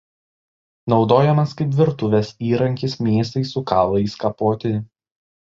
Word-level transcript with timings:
Naudojamas 0.93 1.53
kaip 1.59 1.75
virtuvės 1.81 2.31
įrankis 2.53 2.97
mėsai 3.09 3.45
su 3.51 3.65
kaulais 3.75 4.19
kapoti. 4.27 4.75